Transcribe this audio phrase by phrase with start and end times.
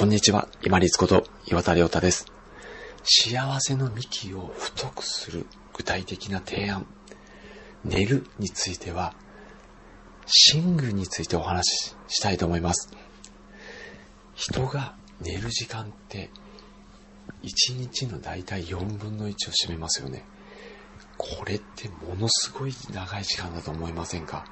[0.00, 2.24] こんにちは、今立こと岩田亮太です。
[3.04, 5.44] 幸せの幹を太くする
[5.74, 6.86] 具体的な提案。
[7.84, 9.14] 寝るについては、
[10.54, 12.90] 寝具についてお話ししたいと思います。
[14.34, 16.30] 人が寝る時間って、
[17.42, 20.24] 1日のだいたい4分の1を占めますよね。
[21.18, 24.46] これってものすごい長い時間だと思いませんか？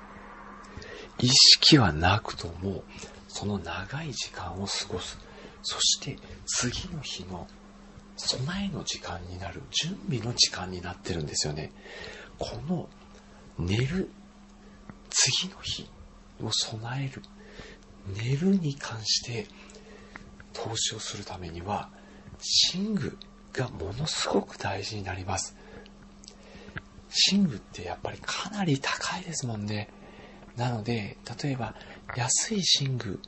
[1.20, 2.84] 意識はなくとも、
[3.28, 5.16] その長い時間を過ごす。
[5.70, 7.46] そして次の日の
[8.16, 11.72] 備えの時間になる、準備の時間になってるんですよね。
[12.38, 12.88] この
[13.58, 14.08] 寝る、
[15.10, 15.86] 次の日
[16.42, 17.22] を備える、
[18.16, 19.46] 寝るに関して
[20.54, 21.90] 投資をするためには、
[22.74, 23.18] 寝具
[23.52, 25.54] がものすごく大事になります。
[27.30, 29.90] 寝具ってやっぱりかなり高いですもんね。
[30.56, 31.74] なので、例えば
[32.14, 33.20] 安い寝具、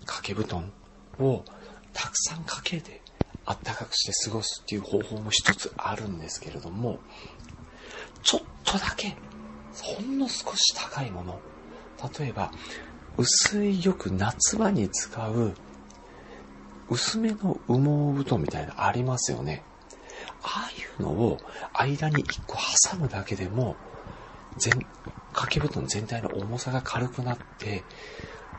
[0.00, 0.72] 掛け布団
[1.20, 1.44] を
[1.94, 3.00] たくさんかけて
[3.46, 6.98] あったかくして過ごすっていう方法も一つあるんですけれども、
[8.22, 9.16] ちょっとだけ、
[9.82, 11.40] ほんの少し高いもの、
[12.18, 12.52] 例えば、
[13.16, 15.54] 薄いよく夏場に使う
[16.88, 19.64] 薄めの羽毛布団みたいなありますよね。
[20.42, 21.38] ああいうのを
[21.72, 23.76] 間に一個挟むだけでも、
[24.58, 24.86] 全、
[25.32, 27.84] 掛け布団全体の重さが軽くなって、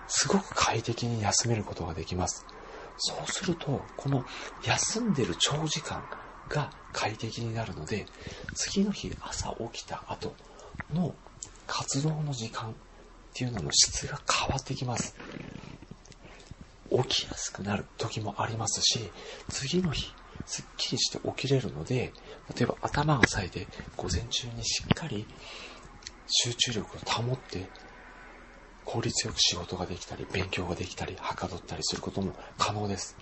[0.07, 2.45] すごく快適に休めることができます。
[2.97, 4.25] そうすると、この
[4.63, 6.03] 休んでる長時間
[6.49, 8.05] が快適になるので、
[8.53, 10.35] 次の日朝起きた後
[10.93, 11.15] の
[11.67, 12.73] 活動の時間っ
[13.33, 15.15] ていうのの質が変わってきます。
[16.89, 19.11] 起きやすくなる時もありますし、
[19.49, 22.13] 次の日、すっきりして起きれるので、
[22.55, 25.27] 例えば頭が冴えて午前中にしっかり
[26.27, 27.69] 集中力を保って
[28.85, 33.17] 効率よく仕事ができたり、勉強ができたり、はかどったりすることも可能です。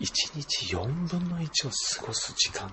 [0.00, 1.70] 1日4分の1を
[2.00, 2.72] 過ごす時間、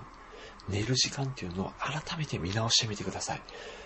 [0.68, 3.42] 寝る時間っていうのを改めて見直してみてください。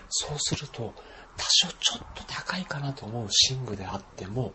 [0.09, 0.95] そうすると、
[1.35, 4.53] 多少ちょっと高いかなと思う寝具であっても、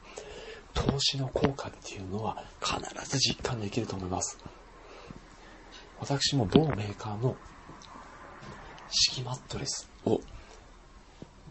[0.75, 4.39] 投資の効果っていうのは必ず実感できると思います。
[6.01, 7.37] 私も某メーカーの
[8.89, 10.21] 敷きマットレスを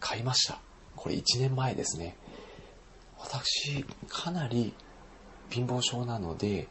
[0.00, 0.60] 買いました。
[1.02, 2.14] これ1年前ですね。
[3.18, 4.72] 私、かなり
[5.50, 6.68] 貧乏症なので、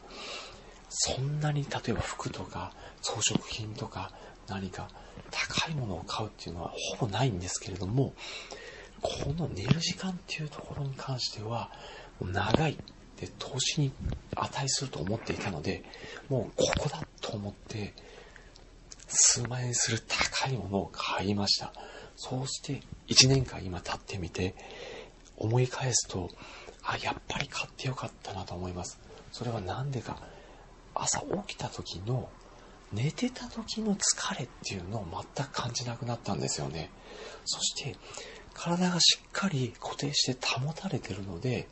[0.87, 2.71] そんなに例えば服とか
[3.01, 4.13] 装飾品とか
[4.47, 4.87] 何か
[5.31, 8.13] 高いものを買うっていうのはほぼないんですけれども、
[9.01, 11.69] この寝る時間っていうところに関しては、
[12.21, 12.79] 長い
[13.19, 13.91] で投資に
[14.35, 15.83] 値すると思っていたので、
[16.29, 17.93] もうここだと思って、
[19.09, 21.73] 数万円する高いものを買いました。
[22.15, 24.55] そうして1年間今経ってみて
[25.37, 26.29] 思い返すと、
[26.83, 28.99] あ、やっぱり買ってよかったなと思います。
[29.31, 30.21] それは何でか。
[30.93, 32.29] 朝起きた時の
[32.91, 36.89] 寝てた時の疲れっていうのを全く感じなくなったんですよね。
[37.45, 37.95] そして
[38.53, 41.67] 体がしっかり固定して保たれてるので、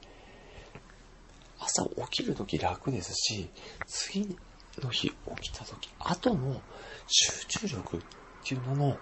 [1.60, 3.50] 朝起きる時楽ですし、
[3.86, 4.38] 次
[4.82, 6.62] の日起きた時、後の
[7.08, 8.00] 集中力っ
[8.46, 8.98] ていうのの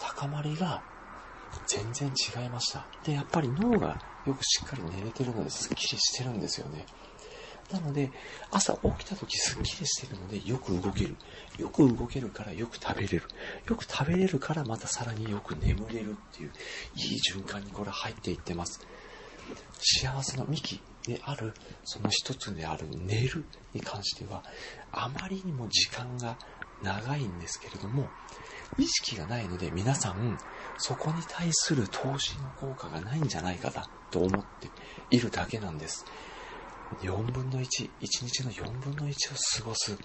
[0.00, 0.82] 高まりが
[1.66, 2.86] 全然違いました。
[3.04, 6.86] で、やっぱり脳がよくしっかり寝れてるのですっきりしてるんですよね。
[7.70, 8.12] なので、
[8.50, 11.16] 朝起きた時すっきりしてるのでよく動ける。
[11.58, 13.22] よく動けるからよく食べれる。
[13.68, 16.52] よく食べれるからまたさらによく眠れるっていう、
[16.94, 18.80] いい循環にこれ入っていってます。
[19.78, 24.42] 幸せの幹である、その一つである寝るに関しては、
[24.92, 26.36] あまりにも時間が
[26.82, 28.08] 長いんですけれども、
[28.78, 30.38] 意識がないので皆さん、
[30.78, 34.68] そこに対する投資の効果がないんじゃないかなと思って
[35.10, 36.04] いるだけなんです。
[37.02, 37.66] 4分の1、1
[38.00, 39.14] 日の4分の1を
[39.62, 39.96] 過ごす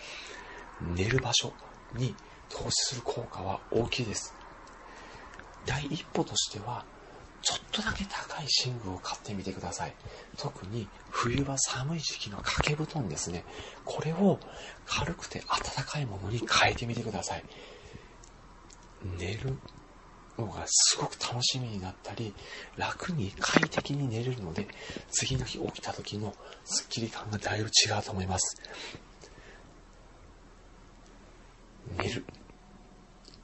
[0.81, 1.53] 寝る場所
[1.93, 2.15] に
[2.49, 4.33] 投資する効果は大きいです。
[5.65, 6.85] 第一歩としては、
[7.45, 9.93] ちょっとだけ高い寝具を買ってみてください。
[10.35, 13.43] 特に冬は寒い時期の掛け布団ですね。
[13.85, 14.39] これを
[14.87, 17.43] 軽くて暖かいものに変えてみてください。
[19.19, 19.55] 寝る
[20.39, 22.33] のがすごく楽しみになったり、
[22.77, 24.67] 楽に快適に寝れるので、
[25.11, 26.33] 次の日起きた時の
[26.63, 28.57] スッキリ感がだいぶ違うと思います。
[31.99, 32.25] 寝る。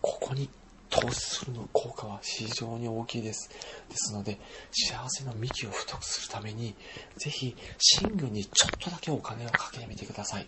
[0.01, 0.49] ここに
[0.91, 3.49] 投資するの効果は非常に大きいです。
[3.89, 4.39] ですので、
[4.71, 6.75] 幸せの幹を太くするために、
[7.17, 7.55] ぜひ、
[8.01, 10.47] 寝具にちょっとだけお金をかけてみてください。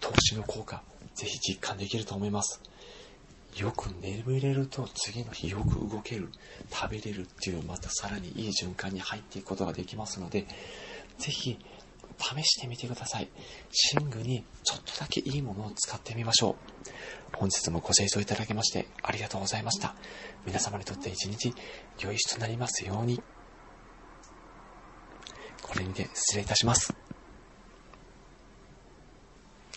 [0.00, 0.84] 投資の効果、
[1.16, 2.60] ぜひ実感できると思います。
[3.56, 6.28] よく眠れると次の日よく動ける、
[6.70, 10.46] 食べれるっていうまたさらにいい循環に入っていくことができますので、
[11.18, 11.58] ぜひ
[12.18, 13.28] 試してみてください。
[13.94, 17.36] 寝具にちょっとだけいいものを使ってみましょう。
[17.36, 19.94] 本日もご清聴いただきましてありがとうございました。
[20.46, 21.52] 皆様にとって一日
[22.00, 23.22] 良い日となりますように。
[25.62, 26.94] これにて失礼いたします。